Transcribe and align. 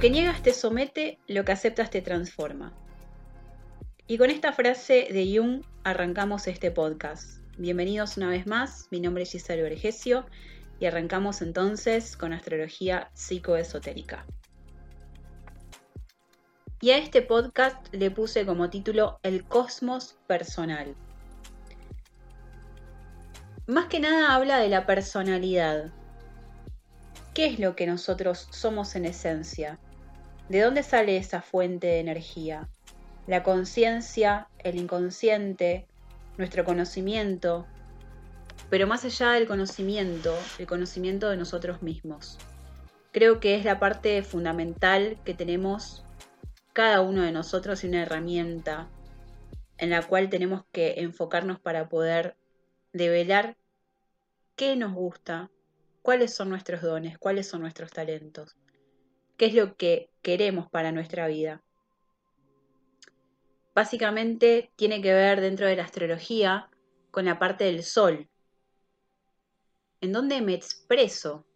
Lo 0.00 0.02
que 0.02 0.12
niegas 0.12 0.42
te 0.42 0.54
somete, 0.54 1.18
lo 1.28 1.44
que 1.44 1.52
aceptas 1.52 1.90
te 1.90 2.00
transforma. 2.00 2.72
Y 4.06 4.16
con 4.16 4.30
esta 4.30 4.50
frase 4.50 5.08
de 5.12 5.36
Jung 5.36 5.62
arrancamos 5.84 6.46
este 6.46 6.70
podcast. 6.70 7.42
Bienvenidos 7.58 8.16
una 8.16 8.30
vez 8.30 8.46
más, 8.46 8.88
mi 8.90 8.98
nombre 8.98 9.24
es 9.24 9.32
Giselle 9.32 9.60
Vergesio 9.60 10.24
y 10.78 10.86
arrancamos 10.86 11.42
entonces 11.42 12.16
con 12.16 12.32
astrología 12.32 13.10
psicoesotérica. 13.12 14.24
Y 16.80 16.92
a 16.92 16.96
este 16.96 17.20
podcast 17.20 17.86
le 17.92 18.10
puse 18.10 18.46
como 18.46 18.70
título 18.70 19.20
El 19.22 19.44
cosmos 19.44 20.16
personal. 20.26 20.94
Más 23.66 23.84
que 23.88 24.00
nada 24.00 24.34
habla 24.34 24.60
de 24.60 24.70
la 24.70 24.86
personalidad. 24.86 25.92
¿Qué 27.34 27.44
es 27.44 27.58
lo 27.58 27.76
que 27.76 27.86
nosotros 27.86 28.48
somos 28.50 28.96
en 28.96 29.04
esencia? 29.04 29.78
¿De 30.50 30.62
dónde 30.62 30.82
sale 30.82 31.16
esa 31.16 31.42
fuente 31.42 31.86
de 31.86 32.00
energía? 32.00 32.68
La 33.28 33.44
conciencia, 33.44 34.48
el 34.58 34.80
inconsciente, 34.80 35.86
nuestro 36.38 36.64
conocimiento, 36.64 37.68
pero 38.68 38.88
más 38.88 39.04
allá 39.04 39.30
del 39.30 39.46
conocimiento, 39.46 40.36
el 40.58 40.66
conocimiento 40.66 41.28
de 41.30 41.36
nosotros 41.36 41.82
mismos. 41.82 42.36
Creo 43.12 43.38
que 43.38 43.54
es 43.54 43.64
la 43.64 43.78
parte 43.78 44.24
fundamental 44.24 45.18
que 45.24 45.34
tenemos 45.34 46.02
cada 46.72 47.00
uno 47.00 47.22
de 47.22 47.30
nosotros 47.30 47.84
y 47.84 47.86
una 47.86 48.02
herramienta 48.02 48.88
en 49.78 49.90
la 49.90 50.02
cual 50.02 50.30
tenemos 50.30 50.64
que 50.72 50.94
enfocarnos 50.96 51.60
para 51.60 51.88
poder 51.88 52.34
develar 52.92 53.56
qué 54.56 54.74
nos 54.74 54.94
gusta, 54.94 55.48
cuáles 56.02 56.34
son 56.34 56.48
nuestros 56.48 56.82
dones, 56.82 57.18
cuáles 57.18 57.46
son 57.46 57.60
nuestros 57.60 57.92
talentos, 57.92 58.56
qué 59.40 59.46
es 59.46 59.54
lo 59.54 59.74
que 59.74 60.10
queremos 60.20 60.68
para 60.68 60.92
nuestra 60.92 61.26
vida. 61.26 61.62
Básicamente 63.74 64.70
tiene 64.76 65.00
que 65.00 65.14
ver 65.14 65.40
dentro 65.40 65.66
de 65.66 65.76
la 65.76 65.84
astrología 65.84 66.68
con 67.10 67.24
la 67.24 67.38
parte 67.38 67.64
del 67.64 67.82
sol, 67.82 68.28
en 70.02 70.12
dónde 70.12 70.42
me 70.42 70.52
expreso, 70.52 71.46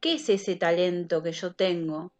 qué 0.00 0.14
es 0.14 0.28
ese 0.28 0.56
talento 0.56 1.22
que 1.22 1.30
yo 1.30 1.54
tengo, 1.54 2.12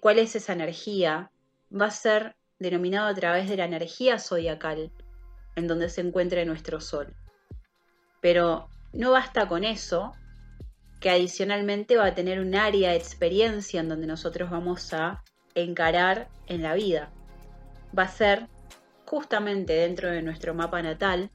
cuál 0.00 0.20
es 0.20 0.36
esa 0.36 0.52
energía, 0.52 1.32
va 1.72 1.86
a 1.86 1.90
ser 1.90 2.36
denominado 2.60 3.08
a 3.08 3.14
través 3.14 3.48
de 3.48 3.56
la 3.56 3.64
energía 3.64 4.20
zodiacal 4.20 4.92
en 5.56 5.66
donde 5.66 5.88
se 5.88 6.02
encuentra 6.02 6.44
nuestro 6.44 6.80
Sol. 6.80 7.16
Pero 8.20 8.68
no 8.92 9.10
basta 9.10 9.48
con 9.48 9.64
eso, 9.64 10.12
que 11.00 11.10
adicionalmente 11.10 11.96
va 11.96 12.06
a 12.06 12.14
tener 12.14 12.40
un 12.40 12.54
área 12.54 12.90
de 12.90 12.96
experiencia 12.96 13.80
en 13.80 13.88
donde 13.88 14.06
nosotros 14.06 14.50
vamos 14.50 14.92
a 14.92 15.22
encarar 15.54 16.28
en 16.46 16.62
la 16.62 16.74
vida. 16.74 17.10
Va 17.96 18.04
a 18.04 18.08
ser 18.08 18.48
justamente 19.04 19.72
dentro 19.72 20.10
de 20.10 20.22
nuestro 20.22 20.54
mapa 20.54 20.82
natal, 20.82 21.30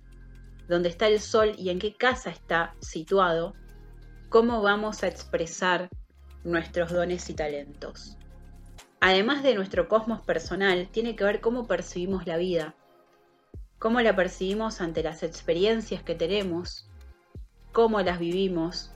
donde 0.67 0.89
está 0.89 1.07
el 1.07 1.19
Sol 1.19 1.53
y 1.57 1.69
en 1.69 1.79
qué 1.79 1.93
casa 1.93 2.29
está 2.29 2.75
situado, 2.79 3.53
cómo 4.29 4.61
vamos 4.61 5.03
a 5.03 5.07
expresar 5.07 5.89
nuestros 6.43 6.91
dones 6.91 7.29
y 7.29 7.33
talentos 7.33 8.17
además 9.03 9.43
de 9.43 9.53
nuestro 9.53 9.89
cosmos 9.89 10.21
personal, 10.21 10.87
tiene 10.89 11.17
que 11.17 11.25
ver 11.25 11.41
cómo 11.41 11.67
percibimos 11.67 12.25
la 12.25 12.37
vida, 12.37 12.73
cómo 13.77 13.99
la 13.99 14.15
percibimos 14.15 14.79
ante 14.79 15.03
las 15.03 15.23
experiencias 15.23 16.01
que 16.03 16.15
tenemos, 16.15 16.89
cómo 17.73 17.99
las 17.99 18.17
vivimos, 18.17 18.93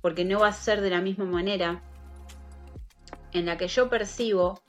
porque 0.00 0.24
no 0.24 0.40
va 0.40 0.48
a 0.48 0.52
ser 0.52 0.80
de 0.80 0.90
la 0.90 1.00
misma 1.00 1.24
manera 1.24 1.82
en 3.32 3.46
la 3.46 3.56
que 3.56 3.68
yo 3.68 3.88
percibo 3.88 4.60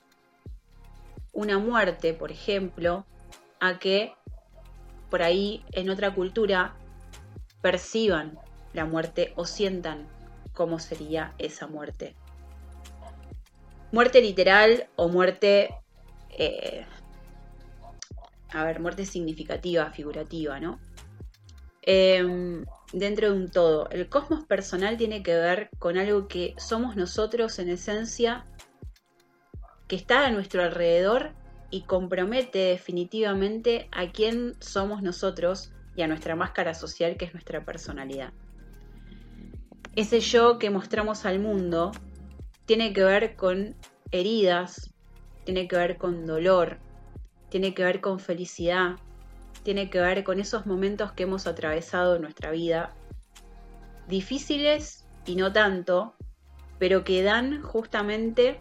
una 1.32 1.58
muerte, 1.58 2.14
por 2.14 2.30
ejemplo, 2.30 3.06
a 3.60 3.78
que 3.78 4.14
por 5.10 5.22
ahí 5.22 5.64
en 5.72 5.90
otra 5.90 6.14
cultura 6.14 6.74
perciban 7.60 8.38
la 8.72 8.84
muerte 8.84 9.32
o 9.36 9.44
sientan 9.44 10.08
cómo 10.52 10.78
sería 10.78 11.34
esa 11.38 11.66
muerte 11.66 12.14
muerte 13.92 14.22
literal 14.22 14.88
o 14.96 15.08
muerte, 15.08 15.74
eh, 16.30 16.84
a 18.52 18.64
ver, 18.64 18.80
muerte 18.80 19.04
significativa, 19.04 19.90
figurativa, 19.90 20.58
¿no? 20.58 20.80
Em, 21.82 22.64
dentro 22.92 23.30
de 23.30 23.36
un 23.36 23.50
todo. 23.50 23.88
El 23.90 24.08
cosmos 24.08 24.44
personal 24.44 24.96
tiene 24.96 25.22
que 25.22 25.34
ver 25.34 25.70
con 25.78 25.98
algo 25.98 26.28
que 26.28 26.54
somos 26.58 26.96
nosotros 26.96 27.58
en 27.58 27.68
esencia, 27.68 28.44
que 29.88 29.96
está 29.96 30.26
a 30.26 30.30
nuestro 30.30 30.62
alrededor 30.62 31.32
y 31.70 31.82
compromete 31.82 32.58
definitivamente 32.58 33.88
a 33.92 34.12
quién 34.12 34.54
somos 34.60 35.02
nosotros 35.02 35.72
y 35.96 36.02
a 36.02 36.06
nuestra 36.06 36.36
máscara 36.36 36.74
social 36.74 37.16
que 37.16 37.24
es 37.24 37.32
nuestra 37.32 37.64
personalidad. 37.64 38.32
Ese 39.96 40.20
yo 40.20 40.58
que 40.58 40.70
mostramos 40.70 41.26
al 41.26 41.38
mundo 41.38 41.92
tiene 42.66 42.92
que 42.92 43.04
ver 43.04 43.36
con 43.36 43.74
heridas, 44.10 44.94
tiene 45.44 45.68
que 45.68 45.76
ver 45.76 45.98
con 45.98 46.26
dolor, 46.26 46.78
tiene 47.50 47.74
que 47.74 47.84
ver 47.84 48.00
con 48.00 48.18
felicidad, 48.18 48.96
tiene 49.62 49.90
que 49.90 50.00
ver 50.00 50.24
con 50.24 50.40
esos 50.40 50.66
momentos 50.66 51.12
que 51.12 51.24
hemos 51.24 51.46
atravesado 51.46 52.16
en 52.16 52.22
nuestra 52.22 52.50
vida, 52.50 52.94
difíciles 54.08 55.06
y 55.24 55.36
no 55.36 55.52
tanto, 55.52 56.14
pero 56.78 57.04
que 57.04 57.22
dan 57.22 57.62
justamente 57.62 58.60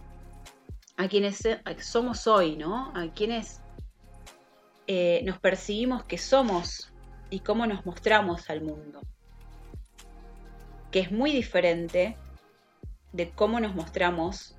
a 0.98 1.08
quienes 1.08 1.42
somos 1.80 2.28
hoy, 2.28 2.56
¿no? 2.56 2.92
A 2.96 3.12
quienes 3.14 3.62
eh, 4.88 5.22
nos 5.24 5.40
percibimos 5.40 6.04
que 6.04 6.18
somos 6.18 6.92
y 7.30 7.40
cómo 7.40 7.66
nos 7.66 7.86
mostramos 7.86 8.50
al 8.50 8.62
mundo. 8.62 9.02
Que 10.92 11.00
es 11.00 11.12
muy 11.12 11.32
diferente 11.32 12.18
de 13.14 13.30
cómo 13.32 13.60
nos 13.60 13.74
mostramos 13.74 14.56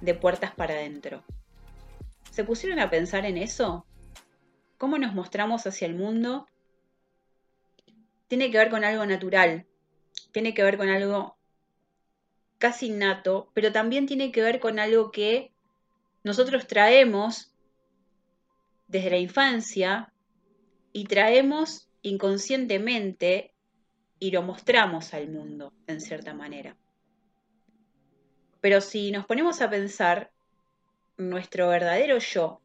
de 0.00 0.14
puertas 0.14 0.54
para 0.54 0.74
adentro. 0.74 1.24
¿Se 2.30 2.44
pusieron 2.44 2.78
a 2.78 2.90
pensar 2.90 3.24
en 3.24 3.38
eso? 3.38 3.85
¿Cómo 4.78 4.98
nos 4.98 5.14
mostramos 5.14 5.66
hacia 5.66 5.86
el 5.86 5.94
mundo? 5.94 6.46
Tiene 8.28 8.50
que 8.50 8.58
ver 8.58 8.70
con 8.70 8.84
algo 8.84 9.06
natural, 9.06 9.66
tiene 10.32 10.52
que 10.52 10.62
ver 10.62 10.76
con 10.76 10.88
algo 10.88 11.36
casi 12.58 12.86
innato, 12.88 13.50
pero 13.54 13.72
también 13.72 14.06
tiene 14.06 14.32
que 14.32 14.42
ver 14.42 14.60
con 14.60 14.78
algo 14.78 15.10
que 15.10 15.52
nosotros 16.24 16.66
traemos 16.66 17.52
desde 18.88 19.10
la 19.10 19.18
infancia 19.18 20.12
y 20.92 21.04
traemos 21.04 21.88
inconscientemente 22.02 23.52
y 24.18 24.30
lo 24.30 24.42
mostramos 24.42 25.14
al 25.14 25.28
mundo, 25.28 25.72
en 25.86 26.00
cierta 26.00 26.34
manera. 26.34 26.76
Pero 28.60 28.80
si 28.80 29.10
nos 29.10 29.26
ponemos 29.26 29.60
a 29.60 29.70
pensar, 29.70 30.30
nuestro 31.16 31.68
verdadero 31.68 32.18
yo 32.18 32.60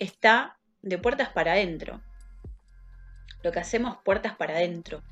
está 0.00 0.58
de 0.82 0.98
puertas 0.98 1.28
para 1.28 1.52
adentro. 1.52 2.00
Lo 3.44 3.52
que 3.52 3.60
hacemos 3.60 3.98
puertas 4.04 4.34
para 4.34 4.54
adentro, 4.54 5.02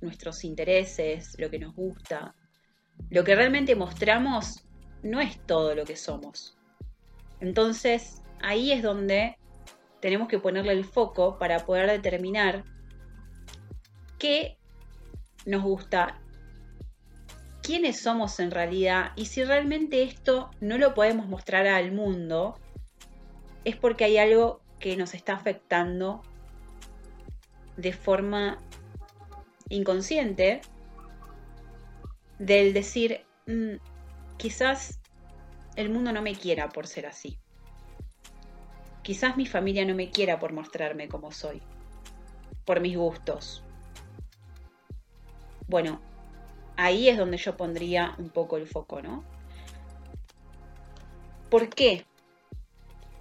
nuestros 0.00 0.44
intereses, 0.44 1.36
lo 1.38 1.50
que 1.50 1.58
nos 1.58 1.74
gusta, 1.74 2.34
lo 3.10 3.24
que 3.24 3.34
realmente 3.34 3.74
mostramos 3.74 4.64
no 5.02 5.20
es 5.20 5.44
todo 5.46 5.74
lo 5.74 5.84
que 5.84 5.96
somos. 5.96 6.56
Entonces, 7.40 8.22
ahí 8.40 8.72
es 8.72 8.82
donde 8.82 9.36
tenemos 10.00 10.28
que 10.28 10.38
ponerle 10.38 10.72
el 10.72 10.84
foco 10.84 11.38
para 11.38 11.66
poder 11.66 11.90
determinar 11.90 12.64
qué 14.18 14.56
nos 15.44 15.62
gusta 15.62 16.20
quiénes 17.62 18.00
somos 18.00 18.38
en 18.38 18.52
realidad 18.52 19.12
y 19.16 19.26
si 19.26 19.42
realmente 19.42 20.04
esto 20.04 20.50
no 20.60 20.78
lo 20.78 20.94
podemos 20.94 21.26
mostrar 21.26 21.66
al 21.66 21.90
mundo, 21.90 22.58
es 23.66 23.74
porque 23.74 24.04
hay 24.04 24.16
algo 24.16 24.60
que 24.78 24.96
nos 24.96 25.12
está 25.12 25.34
afectando 25.34 26.22
de 27.76 27.92
forma 27.92 28.62
inconsciente 29.68 30.60
del 32.38 32.72
decir, 32.72 33.24
mm, 33.46 33.74
quizás 34.36 35.00
el 35.74 35.90
mundo 35.90 36.12
no 36.12 36.22
me 36.22 36.36
quiera 36.36 36.68
por 36.68 36.86
ser 36.86 37.06
así. 37.06 37.40
Quizás 39.02 39.36
mi 39.36 39.46
familia 39.46 39.84
no 39.84 39.96
me 39.96 40.10
quiera 40.10 40.38
por 40.38 40.52
mostrarme 40.52 41.08
como 41.08 41.32
soy, 41.32 41.60
por 42.64 42.78
mis 42.78 42.96
gustos. 42.96 43.64
Bueno, 45.66 46.00
ahí 46.76 47.08
es 47.08 47.18
donde 47.18 47.36
yo 47.36 47.56
pondría 47.56 48.14
un 48.18 48.30
poco 48.30 48.58
el 48.58 48.68
foco, 48.68 49.02
¿no? 49.02 49.24
¿Por 51.50 51.68
qué 51.68 52.06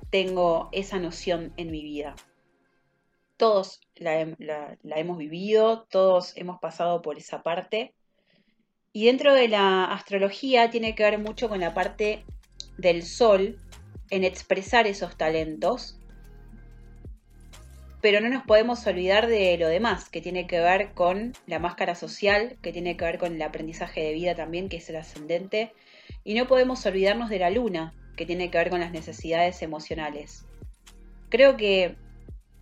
tengo 0.10 0.70
esa 0.72 1.00
noción 1.00 1.54
en 1.58 1.72
mi 1.72 1.82
vida? 1.84 2.16
Todos 3.38 3.82
la, 3.96 4.22
hemos 4.22 5.18
vivido, 5.18 5.84
todos 5.90 6.36
hemos 6.38 6.60
pasado 6.60 7.02
por 7.02 7.18
esa 7.18 7.44
parte 7.44 7.94
Y 8.94 9.08
dentro 9.08 9.34
de 9.34 9.50
la 9.50 9.86
astrología 9.86 10.70
tiene 10.70 10.96
que 10.96 11.04
ver 11.04 11.20
mucho 11.20 11.50
con 11.50 11.60
la 11.60 11.74
parte 11.74 12.26
del 12.78 13.04
sol 13.04 13.60
en 14.10 14.24
expresar 14.24 14.88
esos 14.88 15.18
talentos. 15.18 16.00
Pero 18.02 18.22
no 18.22 18.30
nos 18.30 18.44
podemos 18.44 18.86
olvidar 18.88 19.28
de 19.28 19.58
lo 19.58 19.68
demás, 19.68 20.10
que 20.10 20.22
tiene 20.22 20.46
que 20.46 20.60
ver 20.60 20.94
con 20.94 21.34
la 21.48 21.60
máscara 21.60 21.96
social, 21.96 22.58
que 22.62 22.72
tiene 22.72 22.96
que 22.96 23.06
ver 23.06 23.18
con 23.18 23.36
el 23.36 23.42
aprendizaje 23.42 24.02
de 24.02 24.14
vida 24.14 24.36
también, 24.36 24.70
que 24.70 24.78
es 24.78 24.90
el 24.90 24.98
ascendente. 24.98 25.74
Y 26.24 26.36
no 26.36 26.48
podemos 26.48 26.86
olvidarnos 26.86 27.30
de 27.30 27.40
la 27.40 27.50
luna, 27.50 27.94
que 28.16 28.26
tiene 28.26 28.50
que 28.50 28.58
ver 28.58 28.70
con 28.70 28.80
las 28.80 28.92
necesidades 28.92 29.62
emocionales. 29.62 30.46
Creo 31.30 31.58
que 31.58 31.96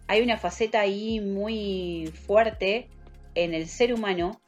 hay 0.08 0.22
una 0.22 0.38
faceta 0.38 0.82
ahí 0.82 1.20
muy 1.20 2.12
fuerte 2.26 2.90
en 3.36 3.54
el 3.54 3.68
ser 3.68 3.94
humano 3.94 4.42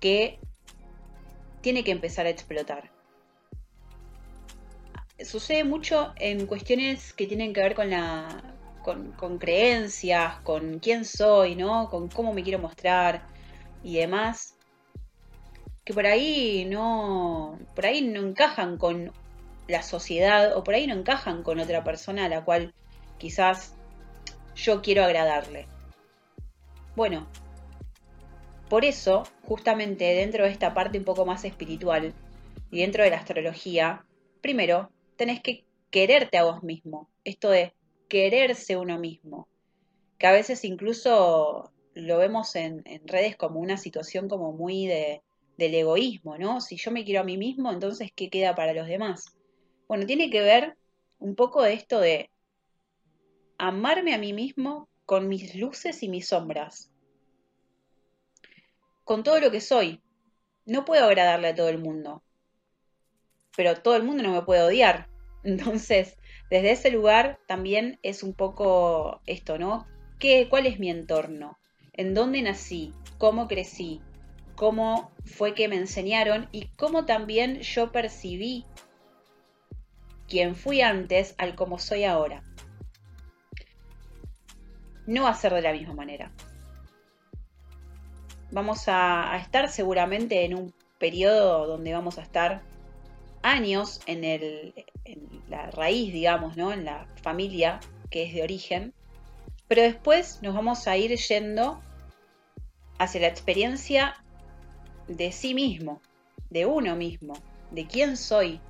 que 0.00 0.38
tiene 1.60 1.84
que 1.84 1.90
empezar 1.90 2.26
a 2.26 2.30
explotar. 2.30 2.90
Sucede 5.24 5.64
mucho 5.64 6.12
en 6.16 6.46
cuestiones 6.46 7.12
que 7.12 7.26
tienen 7.26 7.52
que 7.52 7.62
ver 7.62 7.74
con 7.74 7.90
la 7.90 8.54
con, 8.84 9.38
creencias, 9.38 10.36
con 10.40 10.78
quién 10.78 11.04
soy, 11.04 11.56
¿no? 11.56 11.88
Con 11.88 12.08
cómo 12.08 12.34
me 12.34 12.42
quiero 12.42 12.58
mostrar 12.58 13.26
y 13.82 13.96
demás. 13.96 14.56
Que 15.84 15.94
por 15.94 16.06
ahí 16.06 16.66
no. 16.66 17.58
Por 17.74 17.86
ahí 17.86 18.02
no 18.02 18.20
encajan 18.20 18.76
con 18.76 19.12
la 19.68 19.82
sociedad. 19.82 20.56
O 20.56 20.64
por 20.64 20.74
ahí 20.74 20.86
no 20.86 20.94
encajan 20.94 21.42
con 21.42 21.58
otra 21.58 21.84
persona 21.84 22.26
a 22.26 22.28
la 22.28 22.44
cual 22.44 22.74
quizás 23.18 23.74
yo 24.54 24.82
quiero 24.82 25.04
agradarle. 25.04 25.66
Bueno, 26.96 27.26
por 28.68 28.84
eso, 28.84 29.24
justamente 29.42 30.04
dentro 30.14 30.44
de 30.44 30.50
esta 30.50 30.74
parte 30.74 30.98
un 30.98 31.04
poco 31.04 31.26
más 31.26 31.44
espiritual 31.44 32.14
y 32.70 32.80
dentro 32.80 33.04
de 33.04 33.10
la 33.10 33.18
astrología, 33.18 34.04
primero 34.40 34.90
tenés 35.16 35.40
que 35.40 35.64
quererte 35.90 36.38
a 36.38 36.44
vos 36.44 36.62
mismo. 36.62 37.08
Esto 37.24 37.50
de 37.50 37.72
quererse 38.08 38.76
uno 38.76 38.98
mismo. 38.98 39.48
Que 40.18 40.26
a 40.26 40.32
veces 40.32 40.64
incluso 40.64 41.72
lo 41.94 42.18
vemos 42.18 42.56
en, 42.56 42.84
redes 43.04 43.36
como 43.36 43.60
una 43.60 43.76
situación 43.76 44.28
como 44.28 44.52
muy 44.52 44.86
de, 44.86 45.22
del 45.56 45.74
egoísmo, 45.74 46.38
¿no? 46.38 46.60
Si 46.60 46.76
yo 46.76 46.90
me 46.90 47.04
quiero 47.04 47.20
a 47.20 47.24
mí 47.24 47.36
mismo, 47.36 47.72
entonces 47.72 48.10
¿qué 48.14 48.30
queda 48.30 48.54
para 48.54 48.72
los 48.72 48.88
demás? 48.88 49.36
Bueno, 49.88 50.06
tiene 50.06 50.30
que 50.30 50.40
ver 50.40 50.76
un 51.18 51.34
poco 51.34 51.64
esto 51.64 52.00
de 52.00 52.30
amarme 53.58 54.14
a 54.14 54.18
mí 54.18 54.32
mismo 54.32 54.88
con 55.06 55.28
mis 55.28 55.54
luces 55.54 56.02
y 56.02 56.08
mis 56.08 56.28
sombras, 56.28 56.90
con 59.04 59.22
todo 59.22 59.40
lo 59.40 59.50
que 59.50 59.60
soy. 59.60 60.00
No 60.66 60.84
puedo 60.84 61.04
agradarle 61.04 61.48
a 61.48 61.54
todo 61.54 61.68
el 61.68 61.78
mundo, 61.78 62.22
pero 63.56 63.76
todo 63.76 63.96
el 63.96 64.02
mundo 64.02 64.22
no 64.22 64.32
me 64.32 64.42
puede 64.42 64.62
odiar. 64.62 65.08
Entonces, 65.44 66.16
desde 66.50 66.72
ese 66.72 66.90
lugar 66.90 67.38
también 67.46 67.98
es 68.02 68.22
un 68.22 68.32
poco 68.32 69.20
esto, 69.26 69.58
¿no? 69.58 69.86
¿Qué, 70.18 70.48
¿Cuál 70.48 70.66
es 70.66 70.78
mi 70.78 70.90
entorno? 70.90 71.58
¿En 71.92 72.14
dónde 72.14 72.40
nací? 72.40 72.94
¿Cómo 73.18 73.46
crecí? 73.46 74.00
¿Cómo 74.56 75.12
fue 75.24 75.54
que 75.54 75.68
me 75.68 75.76
enseñaron? 75.76 76.48
Y 76.50 76.68
cómo 76.76 77.04
también 77.04 77.60
yo 77.60 77.92
percibí 77.92 78.64
quién 80.28 80.56
fui 80.56 80.80
antes 80.80 81.34
al 81.38 81.54
como 81.54 81.78
soy 81.78 82.04
ahora 82.04 82.42
no 85.06 85.24
va 85.24 85.30
a 85.30 85.34
ser 85.34 85.52
de 85.52 85.62
la 85.62 85.72
misma 85.72 85.94
manera. 85.94 86.30
Vamos 88.50 88.84
a, 88.86 89.36
estar 89.38 89.68
seguramente 89.68 90.44
en 90.44 90.54
un 90.54 90.74
periodo 90.98 91.66
donde 91.66 91.92
vamos 91.92 92.18
a 92.18 92.22
estar 92.22 92.62
años 93.42 94.00
en, 94.06 94.24
el, 94.24 94.74
la 95.48 95.70
raíz, 95.70 96.12
digamos, 96.12 96.56
¿no? 96.56 96.72
En 96.72 96.84
la 96.84 97.06
familia 97.22 97.80
que 98.10 98.24
es 98.24 98.34
de 98.34 98.42
origen. 98.42 98.94
Pero 99.66 99.82
después 99.82 100.40
nos 100.42 100.54
vamos 100.54 100.86
a 100.86 100.96
ir 100.96 101.16
yendo 101.16 101.80
hacia 102.98 103.22
la 103.22 103.26
experiencia 103.28 104.14
de 105.08 105.32
sí 105.32 105.52
mismo, 105.52 106.00
de 106.48 106.64
uno 106.64 106.96
mismo, 106.96 107.34
de 107.70 107.86
quién 107.86 108.16
soy. 108.16 108.60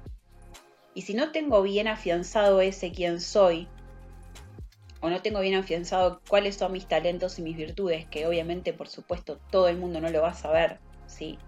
Y 0.94 1.02
si 1.02 1.14
no 1.14 1.32
tengo 1.32 1.62
bien 1.62 1.88
afianzado 1.88 2.60
ese 2.60 2.92
quién 2.92 3.20
soy, 3.20 3.68
o 5.00 5.10
no 5.10 5.20
tengo 5.20 5.40
bien 5.40 5.56
afianzado 5.56 6.22
cuáles 6.28 6.56
son 6.56 6.72
mis 6.72 6.86
talentos 6.86 7.38
y 7.38 7.42
mis 7.42 7.56
virtudes, 7.56 8.06
que 8.06 8.26
obviamente, 8.26 8.72
por 8.72 8.88
supuesto, 8.88 9.38
todo 9.50 9.68
el 9.68 9.76
mundo 9.76 10.00
no 10.00 10.08
lo 10.08 10.22
va 10.22 10.30
a 10.30 10.34
saber, 10.34 10.78
¿sí? 11.06 11.38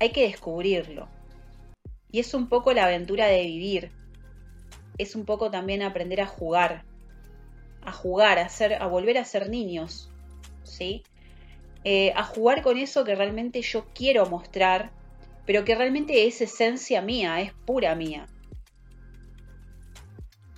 Hay 0.00 0.12
que 0.12 0.22
descubrirlo. 0.22 1.08
Y 2.10 2.20
es 2.20 2.32
un 2.32 2.48
poco 2.48 2.72
la 2.72 2.84
aventura 2.84 3.26
de 3.26 3.42
vivir. 3.42 3.92
Es 4.96 5.14
un 5.14 5.26
poco 5.26 5.50
también 5.50 5.82
aprender 5.82 6.20
a 6.20 6.26
jugar. 6.26 6.84
A 7.84 7.92
jugar, 7.92 8.38
a, 8.38 8.48
ser, 8.48 8.80
a 8.80 8.86
volver 8.86 9.18
a 9.18 9.24
ser 9.24 9.50
niños, 9.50 10.08
¿sí? 10.62 11.02
Eh, 11.84 12.12
a 12.14 12.22
jugar 12.22 12.62
con 12.62 12.78
eso 12.78 13.04
que 13.04 13.14
realmente 13.14 13.60
yo 13.60 13.86
quiero 13.94 14.24
mostrar, 14.26 14.90
pero 15.46 15.64
que 15.64 15.74
realmente 15.74 16.26
es 16.26 16.40
esencia 16.40 17.02
mía, 17.02 17.40
es 17.40 17.52
pura 17.52 17.94
mía 17.94 18.26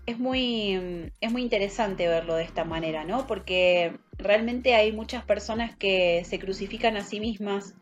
es 0.06 0.18
muy, 0.18 1.10
es 1.20 1.32
muy 1.32 1.42
interesante 1.42 2.06
verlo 2.06 2.34
de 2.34 2.44
esta 2.44 2.64
manera, 2.64 3.04
¿no? 3.04 3.26
Porque 3.26 3.96
realmente 4.18 4.74
hay 4.74 4.92
muchas 4.92 5.24
personas 5.24 5.76
que 5.76 6.24
se 6.24 6.38
crucifican 6.38 6.96
a 6.96 7.04
sí 7.04 7.20
mismas 7.20 7.74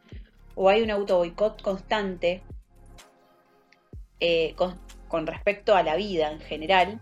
o 0.55 0.69
hay 0.69 0.83
un 0.83 0.91
auto 0.91 1.19
boicot 1.19 1.61
constante 1.63 2.43
eh, 4.21 4.55
con, 4.55 4.79
con, 5.09 5.27
respecto 5.27 5.75
a 5.75 5.83
la 5.83 5.97
vida 5.97 6.31
en 6.31 6.41
general, 6.41 7.01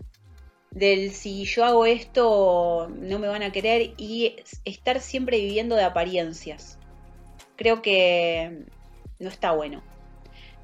del 0.70 1.10
si 1.10 1.44
yo 1.44 1.64
hago 1.64 1.84
esto 1.84 2.88
no 2.96 3.18
me 3.18 3.28
van 3.28 3.42
a 3.42 3.52
querer 3.52 3.92
y 3.98 4.36
estar 4.64 5.00
siempre 5.00 5.38
viviendo 5.38 5.76
de 5.76 5.82
apariencias. 5.82 6.78
Creo 7.56 7.82
que 7.82 8.64
no 9.18 9.28
está 9.28 9.52
bueno. 9.52 9.82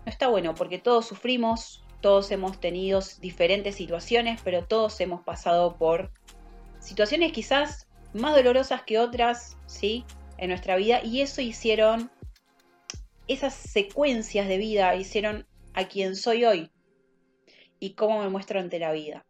No 0.06 0.12
está 0.12 0.29
bueno 0.29 0.55
porque 0.55 0.79
todos 0.79 1.05
sufrimos, 1.05 1.82
todos 2.00 2.31
hemos 2.31 2.61
tenido 2.61 3.00
diferentes 3.20 3.75
situaciones, 3.75 4.41
pero 4.44 4.64
todos 4.64 5.00
hemos 5.00 5.25
pasado 5.25 5.77
por 5.79 6.13
situaciones 6.79 7.32
quizás 7.32 7.89
más 8.15 8.36
dolorosas 8.36 8.84
que 8.84 9.01
otras, 9.01 9.58
¿sí? 9.67 10.05
En 10.39 10.51
nuestra 10.51 10.77
vida 10.77 11.03
y 11.03 11.22
eso 11.22 11.41
hicieron, 11.41 12.13
esas 13.27 13.53
secuencias 13.53 14.46
de 14.46 14.58
vida 14.58 14.94
hicieron 14.94 15.44
a 15.75 15.89
quien 15.89 16.15
soy 16.15 16.44
hoy 16.44 16.70
y 17.81 17.94
cómo 17.94 18.20
me 18.22 18.29
muestro 18.29 18.60
ante 18.60 18.79
la 18.79 18.93
vida. 18.93 19.27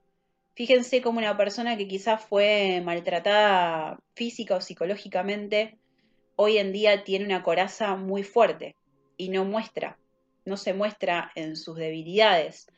Fíjense 0.55 1.01
cómo 1.01 1.21
una 1.21 1.39
persona 1.39 1.79
que 1.79 1.89
quizás 1.89 2.23
fue 2.23 2.83
maltratada 2.85 3.99
física 4.15 4.57
o 4.57 4.61
psicológicamente, 4.61 5.79
hoy 6.35 6.59
en 6.59 6.73
día 6.73 7.03
tiene 7.03 7.25
una 7.25 7.43
coraza 7.43 7.97
muy 7.97 8.25
fuerte 8.25 8.77
y 9.17 9.31
no 9.31 9.47
muestra 9.47 9.99
no 10.47 10.57
se 10.57 10.73
muestra 10.73 11.31
en 11.35 11.57
sus 11.57 11.77
debilidades, 11.77 12.69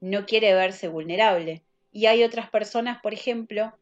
no 0.00 0.24
quiere 0.24 0.54
verse 0.54 0.88
vulnerable. 0.88 1.62
Y 1.92 2.06
hay 2.06 2.24
otras 2.24 2.48
personas, 2.48 3.00
por 3.02 3.12
ejemplo, 3.12 3.76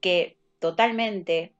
que 0.00 0.36
totalmente, 0.58 1.54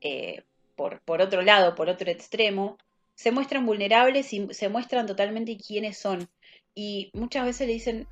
eh, 0.00 0.42
por, 0.74 1.00
por 1.02 1.20
otro 1.20 1.42
lado, 1.42 1.74
por 1.74 1.88
otro 1.88 2.10
extremo, 2.10 2.78
se 3.14 3.30
muestran 3.30 3.66
vulnerables 3.66 4.32
y 4.32 4.48
se 4.52 4.68
muestran 4.68 5.06
totalmente 5.06 5.56
quiénes 5.56 5.98
son. 5.98 6.28
Y 6.74 7.10
muchas 7.14 7.44
veces 7.44 7.66
le 7.66 7.74
dicen, 7.74 8.08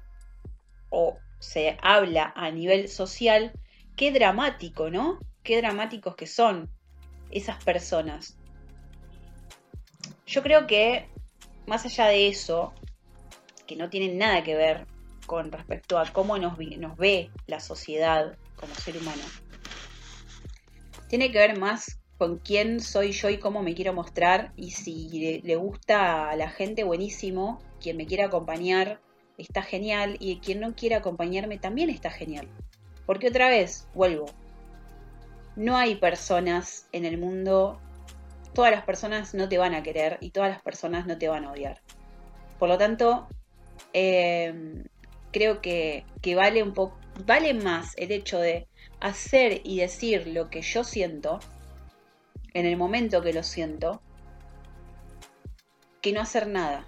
o 0.90 1.16
se 1.38 1.78
habla 1.80 2.32
a 2.36 2.50
nivel 2.50 2.88
social, 2.88 3.52
qué 3.96 4.12
dramático, 4.12 4.90
¿no? 4.90 5.18
Qué 5.42 5.56
dramáticos 5.58 6.16
que 6.16 6.26
son 6.26 6.68
esas 7.30 7.62
personas. 7.64 8.36
Yo 10.26 10.42
creo 10.42 10.66
que 10.66 11.08
más 11.66 11.84
allá 11.84 12.06
de 12.06 12.28
eso, 12.28 12.72
que 13.66 13.76
no 13.76 13.90
tiene 13.90 14.14
nada 14.14 14.42
que 14.42 14.54
ver 14.54 14.86
con 15.26 15.50
respecto 15.50 15.98
a 15.98 16.12
cómo 16.12 16.38
nos, 16.38 16.58
nos 16.78 16.96
ve 16.96 17.30
la 17.46 17.60
sociedad 17.60 18.36
como 18.56 18.74
ser 18.74 18.96
humano, 18.96 19.22
tiene 21.08 21.30
que 21.30 21.38
ver 21.38 21.58
más 21.58 21.98
con 22.18 22.38
quién 22.38 22.80
soy 22.80 23.12
yo 23.12 23.28
y 23.28 23.38
cómo 23.38 23.62
me 23.62 23.74
quiero 23.74 23.92
mostrar 23.92 24.52
y 24.56 24.70
si 24.70 25.40
le, 25.42 25.56
gusta 25.56 26.30
a 26.30 26.36
la 26.36 26.48
gente, 26.48 26.84
buenísimo, 26.84 27.60
quien 27.80 27.96
me 27.96 28.06
quiera 28.06 28.26
acompañar 28.26 29.00
está 29.36 29.62
genial 29.62 30.16
y 30.18 30.38
quien 30.38 30.60
no 30.60 30.74
quiera 30.74 30.98
acompañarme 30.98 31.58
también 31.58 31.90
está 31.90 32.10
genial. 32.10 32.48
Porque 33.04 33.28
otra 33.28 33.48
vez, 33.50 33.86
vuelvo, 33.94 34.26
no 35.56 35.76
hay 35.76 35.96
personas 35.96 36.88
en 36.92 37.04
el 37.04 37.18
mundo 37.18 37.78
todas 38.56 38.72
las 38.72 38.84
personas 38.84 39.34
no 39.34 39.50
te 39.50 39.58
van 39.58 39.74
a 39.74 39.82
querer 39.82 40.16
y 40.22 40.30
todas 40.30 40.48
las 40.48 40.62
personas 40.62 41.06
no 41.06 41.18
te 41.18 41.28
van 41.28 41.44
a 41.44 41.52
odiar. 41.52 41.82
Por 42.58 42.70
lo 42.70 42.78
tanto, 42.78 43.28
eh, 43.92 44.82
creo 45.30 45.60
que, 45.60 46.06
vale 46.34 46.62
un 46.62 46.72
vale 47.26 47.52
más 47.52 47.92
el 47.98 48.12
hecho 48.12 48.38
de 48.38 48.66
hacer 48.98 49.60
y 49.62 49.80
decir 49.80 50.26
lo 50.26 50.48
que 50.48 50.62
yo 50.62 50.84
siento 50.84 51.38
en 52.54 52.64
el 52.64 52.78
momento 52.78 53.20
que 53.20 53.34
lo 53.34 53.42
siento, 53.42 54.00
que 56.00 56.14
no 56.14 56.22
hacer 56.22 56.46
nada. 56.46 56.86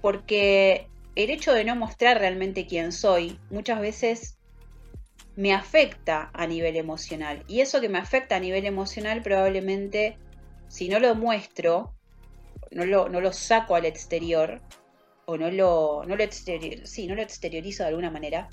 Porque 0.00 0.88
el 1.16 1.28
hecho 1.28 1.52
de 1.52 1.64
no 1.64 1.76
mostrar 1.76 2.18
realmente 2.18 2.66
quién 2.66 2.92
soy 2.92 3.38
muchas 3.50 3.78
veces 3.78 4.38
me 5.36 5.52
afecta 5.52 6.30
a 6.32 6.46
nivel 6.46 6.76
emocional. 6.76 7.44
Y 7.46 7.60
eso 7.60 7.82
que 7.82 7.90
me 7.90 7.98
afecta 7.98 8.36
a 8.36 8.40
nivel 8.40 8.64
emocional 8.64 9.20
probablemente, 9.22 10.16
si 10.70 10.88
no 10.88 11.00
lo 11.00 11.16
muestro, 11.16 11.92
no 12.70 12.86
lo, 12.86 13.08
no 13.08 13.20
lo 13.20 13.32
saco 13.32 13.74
al 13.74 13.84
exterior, 13.84 14.62
o 15.26 15.36
no 15.36 15.50
lo, 15.50 16.04
no 16.06 16.14
lo, 16.14 16.24
no 16.24 17.14
lo 17.16 17.22
exteriorizo 17.22 17.82
de 17.82 17.88
alguna 17.88 18.10
manera, 18.10 18.48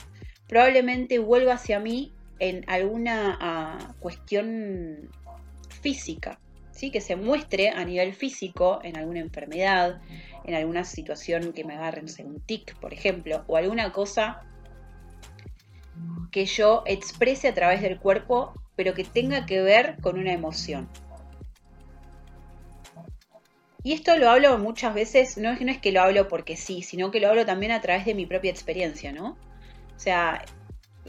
probablemente 0.47 1.19
vuelva 1.19 1.53
hacia 1.53 1.79
mí 1.79 2.13
en 2.39 2.65
alguna 2.67 3.37
ah, 3.39 3.93
cuestión 3.99 5.09
física, 5.81 6.39
¿sí? 6.71 6.89
que 6.89 7.01
se 7.01 7.15
muestre 7.15 7.69
a 7.69 7.85
nivel 7.85 8.15
físico 8.15 8.79
en 8.83 8.97
alguna 8.97 9.19
enfermedad, 9.19 10.01
en 10.43 10.55
alguna 10.55 10.85
situación 10.85 11.53
que 11.53 11.63
me 11.63 11.75
agarre, 11.75 12.01
no 12.01 12.07
sé, 12.07 12.23
un 12.23 12.41
tic, 12.41 12.75
por 12.79 12.93
ejemplo, 12.93 13.43
o 13.45 13.57
alguna 13.57 13.91
cosa 13.91 14.41
que 16.31 16.45
yo 16.47 16.81
exprese 16.87 17.47
a 17.47 17.53
través 17.53 17.83
del 17.83 17.99
cuerpo, 17.99 18.53
pero 18.75 18.95
que 18.95 19.03
tenga 19.03 19.45
que 19.45 19.61
ver 19.61 19.97
con 20.01 20.17
una 20.17 20.33
emoción. 20.33 20.89
Y 23.87 23.93
esto 23.93 24.17
lo 24.17 24.29
hablo 24.29 24.57
muchas 24.57 24.93
veces, 24.93 25.37
no 25.37 25.53
es, 25.53 25.77
que 25.77 25.93
lo 25.93 26.01
hablo 26.01 26.27
porque 26.27 26.57
sí, 26.57 26.81
sino 26.81 27.09
que 27.09 27.21
lo 27.21 27.29
hablo 27.29 27.45
también 27.45 27.71
a 27.71 27.79
través 27.79 28.03
de 28.03 28.15
mi 28.15 28.25
propia 28.25 28.51
experiencia, 28.51 29.13
¿no? 29.13 29.37
O 29.95 29.97
sea, 29.99 30.43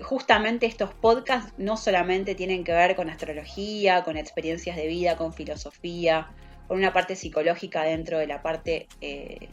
justamente 0.01 0.67
estos 0.67 0.95
podcasts 0.95 1.53
no 1.59 1.77
solamente 1.77 2.37
tienen 2.37 2.63
que 2.63 2.71
ver 2.71 2.95
con 2.95 3.11
astrología, 3.11 4.05
con 4.05 4.17
experiencias 4.17 4.77
de 4.77 4.87
vida, 4.87 5.17
con 5.17 5.33
filosofía, 5.33 6.31
con 6.69 6.79
una 6.79 6.93
parte 6.93 7.17
psicológica 7.17 7.83
dentro 7.83 8.17
de 8.21 8.29
la 8.29 8.43
parte 8.43 8.87
eh, 9.01 9.49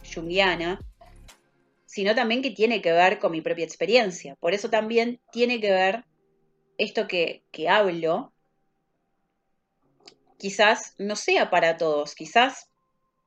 sino 1.84 2.14
también 2.14 2.42
que 2.42 2.52
tiene 2.52 2.80
que 2.80 2.92
ver 2.92 3.18
con 3.18 3.32
mi 3.32 3.40
propia 3.40 3.64
experiencia. 3.64 4.36
Por 4.36 4.54
eso 4.54 4.70
también 4.70 5.18
tiene 5.32 5.60
que 5.60 5.72
ver 5.72 6.04
esto 6.78 7.08
que, 7.08 7.42
que 7.50 7.68
hablo, 7.68 8.32
quizás 10.38 10.94
no 10.98 11.16
sea 11.16 11.50
para 11.50 11.76
todos, 11.76 12.14
quizás, 12.14 12.70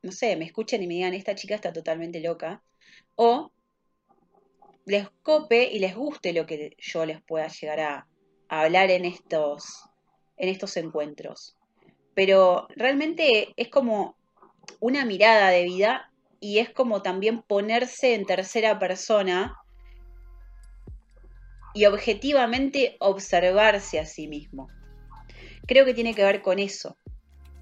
no 0.02 0.12
sé, 0.12 0.36
me 0.36 0.44
escuchen 0.44 0.82
y 0.82 0.86
me 0.86 0.94
digan, 0.94 1.14
esta 1.14 1.34
chica 1.34 1.54
está 1.54 1.72
totalmente 1.72 2.20
loca, 2.20 2.62
o 3.16 3.52
les 4.86 5.08
cope 5.22 5.70
y 5.70 5.78
les 5.78 5.94
guste 5.94 6.32
lo 6.32 6.46
que 6.46 6.74
yo 6.78 7.04
les 7.06 7.22
pueda 7.22 7.48
llegar 7.48 7.80
a, 7.80 8.06
hablar 8.48 8.90
en 8.90 9.04
estos, 9.04 9.84
en 10.36 10.48
estos 10.48 10.76
encuentros. 10.76 11.56
Pero 12.14 12.66
realmente 12.74 13.52
es 13.56 13.68
como 13.68 14.16
una 14.80 15.04
mirada 15.04 15.50
de 15.50 15.64
vida 15.64 16.10
y 16.40 16.58
es 16.58 16.70
como 16.70 17.02
también 17.02 17.42
ponerse 17.42 18.14
en 18.14 18.26
tercera 18.26 18.78
persona 18.80 19.56
y 21.74 21.84
objetivamente 21.84 22.96
observarse 22.98 24.00
a 24.00 24.06
sí 24.06 24.26
mismo. 24.26 24.66
Creo 25.68 25.84
que 25.84 25.94
tiene 25.94 26.14
que 26.14 26.24
ver 26.24 26.42
con 26.42 26.58
eso. 26.58 26.96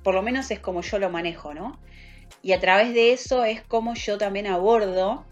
Por 0.02 0.14
lo 0.14 0.22
menos 0.22 0.50
es 0.50 0.60
como 0.60 0.80
yo 0.80 0.98
lo 0.98 1.10
manejo, 1.10 1.52
¿no? 1.52 1.78
Y 2.42 2.52
a 2.52 2.60
través 2.60 2.94
de 2.94 3.12
eso 3.12 3.44
es 3.44 3.62
como 3.62 3.94
yo 3.94 4.18
también 4.18 4.46
abordo 4.46 5.24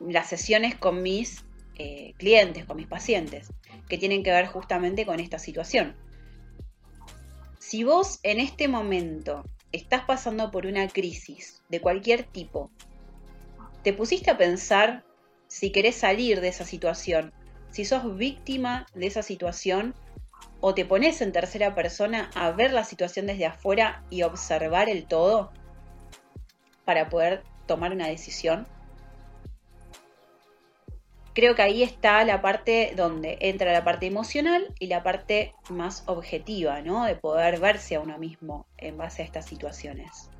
las 0.00 0.28
sesiones 0.28 0.74
con 0.74 1.02
mis 1.02 1.44
eh, 1.76 2.14
clientes, 2.18 2.64
con 2.64 2.76
mis 2.76 2.86
pacientes, 2.86 3.52
que 3.88 3.98
tienen 3.98 4.22
que 4.22 4.30
ver 4.30 4.46
justamente 4.46 5.06
con 5.06 5.20
esta 5.20 5.38
situación. 5.38 5.96
Si 7.58 7.84
vos 7.84 8.18
en 8.22 8.40
este 8.40 8.68
momento 8.68 9.44
estás 9.72 10.04
pasando 10.04 10.50
por 10.50 10.66
una 10.66 10.88
crisis 10.88 11.62
de 11.68 11.80
cualquier 11.80 12.24
tipo, 12.24 12.70
te 13.82 13.92
pusiste 13.92 14.30
a 14.30 14.36
pensar 14.36 15.04
si 15.48 15.70
querés 15.70 15.96
salir 15.96 16.40
de 16.40 16.48
esa 16.48 16.64
situación, 16.64 17.32
si 17.70 17.84
sos 17.84 18.16
víctima 18.16 18.86
de 18.94 19.06
esa 19.06 19.22
situación, 19.22 19.94
o 20.60 20.74
te 20.74 20.84
pones 20.84 21.20
en 21.20 21.32
tercera 21.32 21.74
persona 21.74 22.30
a 22.34 22.50
ver 22.50 22.72
la 22.72 22.84
situación 22.84 23.26
desde 23.26 23.46
afuera 23.46 24.02
y 24.10 24.22
observar 24.22 24.88
el 24.88 25.06
todo 25.06 25.52
para 26.84 27.08
poder 27.08 27.42
tomar 27.66 27.92
una 27.92 28.06
decisión 28.06 28.66
creo 31.34 31.54
que 31.54 31.62
ahí 31.62 31.82
está 31.82 32.24
la 32.24 32.42
parte 32.42 32.92
donde 32.96 33.38
entra 33.40 33.72
la 33.72 33.84
parte 33.84 34.06
emocional 34.06 34.74
y 34.78 34.86
la 34.86 35.02
parte 35.02 35.54
más 35.70 36.04
objetiva, 36.06 36.82
¿no? 36.82 37.04
De 37.04 37.16
poder 37.16 37.58
verse 37.58 37.94
a 37.94 38.00
uno 38.00 38.18
mismo 38.18 38.66
en 38.76 38.96
base 38.96 39.22
a 39.22 39.24
estas 39.24 39.46
situaciones. 39.46 40.30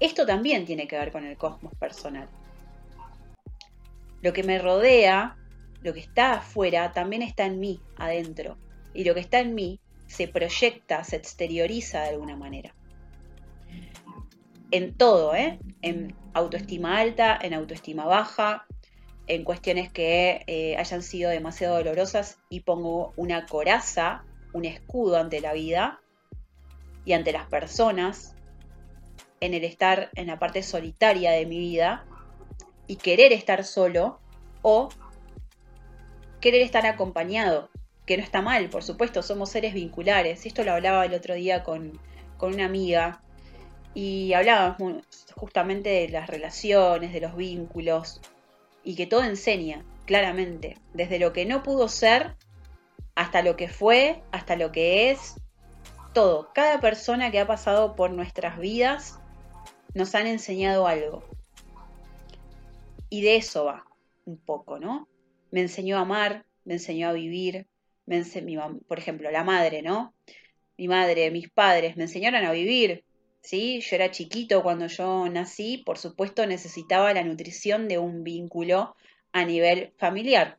Esto 0.00 0.26
también 0.26 0.64
tiene 0.64 0.88
que 0.88 0.98
ver 0.98 1.12
con 1.12 1.24
el 1.24 1.36
cosmos 1.36 1.74
personal. 1.76 2.28
Lo 4.20 4.32
que 4.32 4.42
me 4.42 4.58
rodea, 4.58 5.36
lo 5.82 5.92
que 5.92 6.00
está 6.00 6.34
afuera, 6.34 6.92
también 6.92 7.22
está 7.22 7.44
en 7.44 7.60
mí, 7.60 7.80
adentro. 7.96 8.56
Y 8.94 9.04
lo 9.04 9.14
que 9.14 9.20
está 9.20 9.40
en 9.40 9.54
mí 9.54 9.80
se 10.06 10.28
proyecta, 10.28 11.04
se 11.04 11.16
exterioriza 11.16 12.02
de 12.02 12.10
alguna 12.10 12.36
manera. 12.36 12.74
En 14.70 14.94
todo, 14.94 15.34
¿eh? 15.34 15.58
En 15.82 16.14
autoestima 16.34 16.98
alta, 16.98 17.38
en 17.40 17.54
autoestima 17.54 18.04
baja, 18.06 18.66
en 19.26 19.44
cuestiones 19.44 19.90
que 19.90 20.44
eh, 20.46 20.76
hayan 20.76 21.02
sido 21.02 21.30
demasiado 21.30 21.76
dolorosas 21.76 22.38
y 22.48 22.60
pongo 22.60 23.12
una 23.16 23.46
coraza, 23.46 24.24
un 24.52 24.64
escudo 24.64 25.18
ante 25.18 25.40
la 25.40 25.52
vida 25.52 26.00
y 27.04 27.12
ante 27.12 27.32
las 27.32 27.46
personas, 27.46 28.34
en 29.40 29.54
el 29.54 29.64
estar 29.64 30.10
en 30.14 30.28
la 30.28 30.38
parte 30.38 30.62
solitaria 30.62 31.32
de 31.32 31.46
mi 31.46 31.58
vida 31.58 32.04
y 32.86 32.96
querer 32.96 33.32
estar 33.32 33.64
solo 33.64 34.20
o 34.62 34.88
querer 36.40 36.62
estar 36.62 36.86
acompañado, 36.86 37.68
que 38.12 38.18
no 38.18 38.24
está 38.24 38.42
mal, 38.42 38.68
por 38.68 38.82
supuesto, 38.82 39.22
somos 39.22 39.48
seres 39.48 39.72
vinculares. 39.72 40.44
Esto 40.44 40.64
lo 40.64 40.72
hablaba 40.72 41.06
el 41.06 41.14
otro 41.14 41.34
día 41.34 41.62
con, 41.62 41.98
con 42.36 42.52
una 42.52 42.66
amiga 42.66 43.22
y 43.94 44.34
hablábamos 44.34 45.02
justamente 45.34 45.88
de 45.88 46.08
las 46.10 46.28
relaciones, 46.28 47.14
de 47.14 47.22
los 47.22 47.34
vínculos, 47.34 48.20
y 48.84 48.96
que 48.96 49.06
todo 49.06 49.24
enseña, 49.24 49.82
claramente, 50.04 50.76
desde 50.92 51.18
lo 51.18 51.32
que 51.32 51.46
no 51.46 51.62
pudo 51.62 51.88
ser 51.88 52.36
hasta 53.14 53.40
lo 53.40 53.56
que 53.56 53.68
fue, 53.68 54.22
hasta 54.30 54.56
lo 54.56 54.72
que 54.72 55.10
es, 55.10 55.36
todo. 56.12 56.50
Cada 56.52 56.80
persona 56.80 57.30
que 57.30 57.40
ha 57.40 57.46
pasado 57.46 57.96
por 57.96 58.10
nuestras 58.10 58.58
vidas 58.58 59.20
nos 59.94 60.14
han 60.14 60.26
enseñado 60.26 60.86
algo. 60.86 61.24
Y 63.08 63.22
de 63.22 63.36
eso 63.36 63.64
va 63.64 63.86
un 64.26 64.36
poco, 64.36 64.78
¿no? 64.78 65.08
Me 65.50 65.62
enseñó 65.62 65.96
a 65.96 66.02
amar, 66.02 66.44
me 66.66 66.74
enseñó 66.74 67.08
a 67.08 67.12
vivir, 67.12 67.68
me 68.06 68.22
por 68.86 68.98
ejemplo, 68.98 69.30
la 69.30 69.44
madre, 69.44 69.82
¿no? 69.82 70.14
Mi 70.76 70.88
madre, 70.88 71.30
mis 71.30 71.50
padres 71.50 71.96
me 71.96 72.04
enseñaron 72.04 72.44
a 72.44 72.52
vivir, 72.52 73.04
¿sí? 73.40 73.80
Yo 73.80 73.96
era 73.96 74.10
chiquito 74.10 74.62
cuando 74.62 74.86
yo 74.86 75.28
nací, 75.28 75.78
por 75.78 75.98
supuesto 75.98 76.46
necesitaba 76.46 77.12
la 77.12 77.22
nutrición 77.22 77.88
de 77.88 77.98
un 77.98 78.24
vínculo 78.24 78.96
a 79.32 79.44
nivel 79.44 79.92
familiar. 79.98 80.58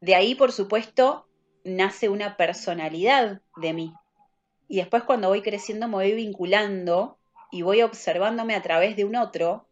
De 0.00 0.14
ahí, 0.14 0.34
por 0.34 0.52
supuesto, 0.52 1.26
nace 1.64 2.08
una 2.08 2.36
personalidad 2.36 3.40
de 3.56 3.72
mí. 3.72 3.92
Y 4.68 4.76
después 4.76 5.02
cuando 5.02 5.28
voy 5.28 5.42
creciendo 5.42 5.88
me 5.88 5.94
voy 5.94 6.12
vinculando 6.12 7.18
y 7.50 7.62
voy 7.62 7.82
observándome 7.82 8.54
a 8.54 8.62
través 8.62 8.96
de 8.96 9.04
un 9.04 9.16
otro. 9.16 9.66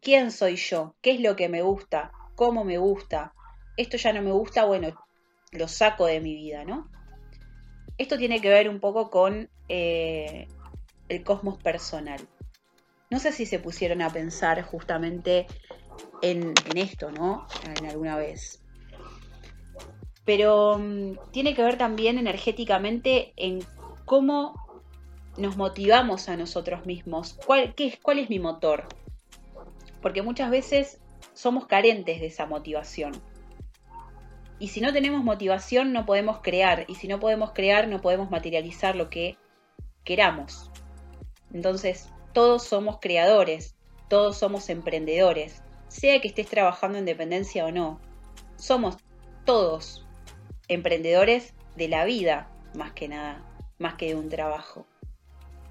¿Quién 0.00 0.30
soy 0.30 0.56
yo? 0.56 0.94
¿Qué 1.00 1.12
es 1.12 1.20
lo 1.20 1.36
que 1.36 1.48
me 1.48 1.62
gusta? 1.62 2.12
¿Cómo 2.34 2.64
me 2.64 2.78
gusta? 2.78 3.34
Esto 3.76 3.96
ya 3.96 4.12
no 4.12 4.22
me 4.22 4.32
gusta, 4.32 4.64
bueno, 4.64 4.92
lo 5.52 5.68
saco 5.68 6.06
de 6.06 6.20
mi 6.20 6.34
vida, 6.34 6.64
¿no? 6.64 6.90
Esto 7.98 8.18
tiene 8.18 8.40
que 8.40 8.48
ver 8.48 8.68
un 8.68 8.80
poco 8.80 9.10
con 9.10 9.48
eh, 9.68 10.48
el 11.08 11.24
cosmos 11.24 11.62
personal. 11.62 12.20
No 13.10 13.18
sé 13.18 13.32
si 13.32 13.46
se 13.46 13.58
pusieron 13.58 14.00
a 14.02 14.10
pensar 14.10 14.62
justamente 14.62 15.46
en, 16.22 16.54
esto, 16.74 17.10
¿no? 17.10 17.46
En 17.76 17.86
alguna 17.86 18.16
vez. 18.16 18.62
Pero 20.24 20.78
mm, 20.78 21.18
tiene 21.30 21.54
que 21.54 21.62
ver 21.62 21.76
también 21.76 22.18
energéticamente 22.18 23.32
en 23.36 23.60
cómo 24.04 24.54
nos 25.36 25.56
motivamos 25.56 26.28
a 26.28 26.36
nosotros 26.36 26.86
mismos. 26.86 27.38
¿Cuál, 27.46 27.74
qué 27.74 27.86
es, 27.88 27.98
¿Cuál 28.00 28.18
es 28.18 28.30
mi 28.30 28.38
motor? 28.38 28.86
Porque 30.00 30.22
muchas 30.22 30.50
veces 30.50 31.00
somos 31.34 31.66
carentes 31.66 32.20
de 32.20 32.26
esa 32.26 32.46
motivación. 32.46 33.12
Y 34.62 34.68
si 34.68 34.80
no 34.80 34.92
tenemos 34.92 35.24
motivación 35.24 35.92
no 35.92 36.06
podemos 36.06 36.38
crear. 36.40 36.84
Y 36.86 36.94
si 36.94 37.08
no 37.08 37.18
podemos 37.18 37.50
crear 37.50 37.88
no 37.88 38.00
podemos 38.00 38.30
materializar 38.30 38.94
lo 38.94 39.10
que 39.10 39.36
queramos. 40.04 40.70
Entonces, 41.52 42.08
todos 42.32 42.62
somos 42.62 42.98
creadores, 43.00 43.74
todos 44.06 44.38
somos 44.38 44.68
emprendedores, 44.68 45.64
sea 45.88 46.20
que 46.20 46.28
estés 46.28 46.46
trabajando 46.46 46.96
en 46.96 47.06
dependencia 47.06 47.66
o 47.66 47.72
no. 47.72 48.00
Somos 48.54 48.98
todos 49.44 50.06
emprendedores 50.68 51.54
de 51.74 51.88
la 51.88 52.04
vida, 52.04 52.48
más 52.76 52.92
que 52.92 53.08
nada, 53.08 53.44
más 53.80 53.94
que 53.94 54.06
de 54.06 54.14
un 54.14 54.28
trabajo. 54.28 54.86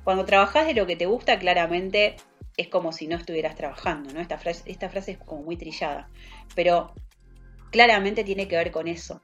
Cuando 0.04 0.26
trabajas 0.26 0.68
de 0.68 0.74
lo 0.74 0.86
que 0.86 0.98
te 0.98 1.06
gusta, 1.06 1.40
claramente 1.40 2.18
es 2.58 2.68
como 2.68 2.92
si 2.92 3.08
no 3.08 3.16
estuvieras 3.16 3.56
trabajando, 3.56 4.14
¿no? 4.14 4.20
Esta 4.20 4.38
frase, 4.38 4.70
esta 4.70 4.90
frase 4.90 5.12
es 5.12 5.18
como 5.18 5.44
muy 5.44 5.56
trillada, 5.56 6.10
pero 6.56 6.94
claramente 7.72 8.24
tiene 8.24 8.48
que 8.48 8.58
ver 8.58 8.72
con 8.72 8.88
eso. 8.88 9.22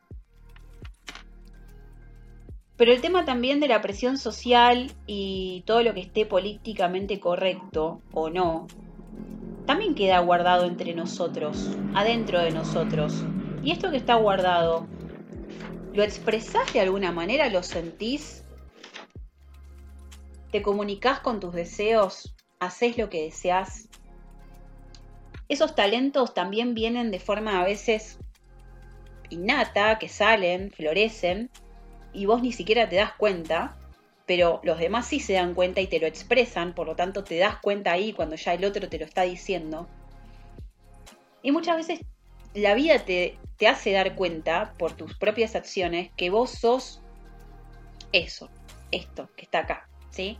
Pero 2.77 2.91
el 2.91 3.01
tema 3.01 3.25
también 3.25 3.59
de 3.59 3.67
la 3.67 3.81
presión 3.81 4.17
social 4.17 4.91
y 5.07 5.63
todo 5.65 5.81
lo 5.81 5.93
que 5.93 6.01
esté 6.01 6.25
políticamente 6.25 7.19
correcto 7.19 8.01
o 8.13 8.29
no, 8.29 8.67
también 9.65 9.95
queda 9.95 10.19
guardado 10.19 10.65
entre 10.65 10.93
nosotros, 10.93 11.71
adentro 11.93 12.39
de 12.39 12.51
nosotros. 12.51 13.25
Y 13.63 13.71
esto 13.71 13.89
que 13.91 13.97
está 13.97 14.15
guardado, 14.15 14.87
¿lo 15.93 16.03
expresás 16.03 16.71
de 16.71 16.79
alguna 16.79 17.11
manera? 17.11 17.49
¿Lo 17.49 17.63
sentís? 17.63 18.43
¿Te 20.51 20.61
comunicas 20.61 21.19
con 21.19 21.39
tus 21.39 21.53
deseos? 21.53 22.35
¿Haces 22.59 22.97
lo 22.97 23.09
que 23.09 23.23
deseas? 23.23 23.89
Esos 25.49 25.75
talentos 25.75 26.33
también 26.33 26.75
vienen 26.75 27.09
de 27.09 27.19
forma 27.19 27.59
a 27.59 27.65
veces 27.65 28.19
innata, 29.29 29.99
que 29.99 30.09
salen, 30.09 30.71
florecen, 30.71 31.49
y 32.13 32.25
vos 32.25 32.41
ni 32.41 32.51
siquiera 32.51 32.89
te 32.89 32.95
das 32.95 33.13
cuenta, 33.13 33.77
pero 34.25 34.59
los 34.63 34.79
demás 34.79 35.07
sí 35.07 35.19
se 35.19 35.33
dan 35.33 35.53
cuenta 35.53 35.81
y 35.81 35.87
te 35.87 35.99
lo 35.99 36.07
expresan, 36.07 36.73
por 36.73 36.87
lo 36.87 36.95
tanto 36.95 37.23
te 37.23 37.37
das 37.37 37.57
cuenta 37.57 37.91
ahí 37.91 38.13
cuando 38.13 38.35
ya 38.35 38.53
el 38.53 38.65
otro 38.65 38.89
te 38.89 38.99
lo 38.99 39.05
está 39.05 39.23
diciendo. 39.23 39.87
Y 41.41 41.51
muchas 41.51 41.77
veces 41.77 41.99
la 42.53 42.73
vida 42.73 42.99
te, 43.05 43.37
te 43.57 43.67
hace 43.67 43.91
dar 43.91 44.15
cuenta 44.15 44.73
por 44.77 44.93
tus 44.93 45.15
propias 45.15 45.55
acciones 45.55 46.11
que 46.17 46.29
vos 46.29 46.51
sos 46.51 47.01
eso, 48.11 48.49
esto 48.91 49.29
que 49.35 49.43
está 49.43 49.59
acá, 49.59 49.87
¿sí? 50.09 50.37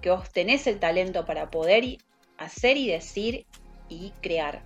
Que 0.00 0.10
vos 0.10 0.30
tenés 0.30 0.66
el 0.66 0.78
talento 0.78 1.24
para 1.24 1.50
poder 1.50 1.98
hacer 2.38 2.76
y 2.76 2.88
decir 2.88 3.46
y 3.88 4.12
crear. 4.20 4.62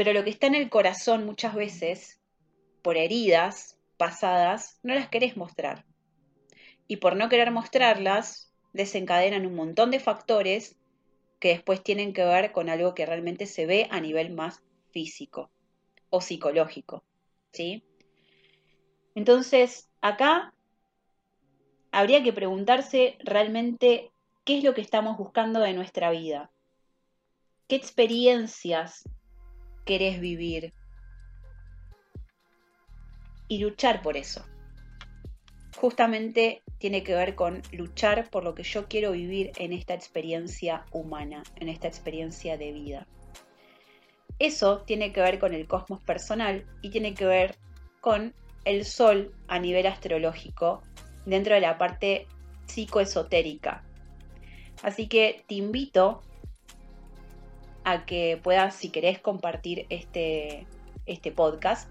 Pero 0.00 0.14
lo 0.14 0.24
que 0.24 0.30
está 0.30 0.46
en 0.46 0.54
el 0.54 0.70
corazón 0.70 1.26
muchas 1.26 1.54
veces 1.54 2.18
por 2.80 2.96
heridas 2.96 3.76
pasadas, 3.98 4.80
no 4.82 4.94
las 4.94 5.10
querés 5.10 5.36
mostrar. 5.36 5.84
Y 6.88 6.96
por 6.96 7.16
no 7.16 7.28
querer 7.28 7.50
mostrarlas, 7.50 8.50
desencadenan 8.72 9.44
un 9.44 9.54
montón 9.54 9.90
de 9.90 10.00
factores 10.00 10.78
que 11.38 11.48
después 11.48 11.82
tienen 11.82 12.14
que 12.14 12.24
ver 12.24 12.50
con 12.50 12.70
algo 12.70 12.94
que 12.94 13.04
realmente 13.04 13.44
se 13.44 13.66
ve 13.66 13.88
a 13.90 14.00
nivel 14.00 14.32
más 14.32 14.62
físico 14.90 15.50
o 16.08 16.22
psicológico. 16.22 17.04
¿Sí? 17.52 17.84
Entonces, 19.14 19.90
acá 20.00 20.54
habría 21.92 22.22
que 22.22 22.32
preguntarse 22.32 23.18
realmente 23.18 24.12
qué 24.46 24.56
es 24.56 24.64
lo 24.64 24.72
que 24.72 24.80
estamos 24.80 25.18
buscando 25.18 25.60
de 25.60 25.74
nuestra 25.74 26.10
vida. 26.10 26.50
¿Qué 27.68 27.76
experiencias 27.76 29.04
querés 29.90 30.20
vivir? 30.20 30.72
y 33.50 33.58
luchar 33.58 34.00
por 34.00 34.16
eso. 34.16 34.46
Justamente 35.76 36.62
tiene 36.78 37.02
que 37.02 37.14
ver 37.14 37.34
con 37.34 37.62
luchar 37.72 38.30
por 38.30 38.44
lo 38.44 38.54
que 38.54 38.62
yo 38.62 38.86
quiero 38.86 39.10
vivir 39.10 39.50
en 39.56 39.72
esta 39.72 39.92
experiencia 39.92 40.86
humana, 40.92 41.42
en 41.56 41.68
esta 41.68 41.88
experiencia 41.88 42.56
de 42.56 42.70
vida. 42.70 43.06
Eso 44.38 44.82
tiene 44.86 45.12
que 45.12 45.20
ver 45.20 45.40
con 45.40 45.52
el 45.52 45.66
cosmos 45.66 46.00
personal 46.04 46.64
y 46.80 46.90
tiene 46.90 47.12
que 47.14 47.26
ver 47.26 47.56
con 48.00 48.34
el 48.64 48.84
sol 48.84 49.34
a 49.48 49.58
nivel 49.58 49.86
astrológico 49.86 50.82
dentro 51.26 51.56
de 51.56 51.60
la 51.60 51.76
parte 51.76 52.28
psicoesotérica. 52.66 53.82
Así 54.82 55.08
que 55.08 55.44
te 55.48 55.56
invito 55.56 56.22
a 57.90 58.06
que 58.06 58.40
puedas, 58.42 58.74
si 58.74 58.88
querés, 58.90 59.18
compartir 59.18 59.84
este, 59.90 60.66
este 61.06 61.32
podcast 61.32 61.90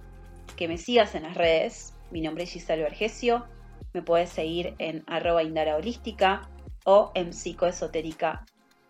que 0.56 0.68
me 0.68 0.78
sigas 0.78 1.14
en 1.16 1.24
las 1.24 1.36
redes. 1.36 1.94
Mi 2.12 2.22
nombre 2.22 2.46
es 2.46 2.52
Gisela 2.52 2.84
Vergesio. 2.84 3.46
Me 3.94 4.02
puedes 4.02 4.30
seguir 4.30 4.74
en 4.80 5.04
arroba 5.08 5.44
indara 5.44 5.76
holística 5.76 6.50
o 6.86 7.12
en 7.16 7.34
psicoesotérica 7.34 8.46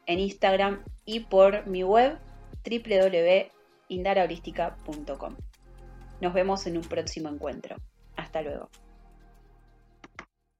en 0.05 0.19
Instagram 0.19 0.83
y 1.05 1.21
por 1.21 1.65
mi 1.67 1.83
web 1.83 2.19
www.indaraholística.com. 2.65 5.35
Nos 6.21 6.33
vemos 6.33 6.67
en 6.67 6.77
un 6.77 6.83
próximo 6.83 7.29
encuentro. 7.29 7.77
Hasta 8.15 8.41
luego. 8.41 8.69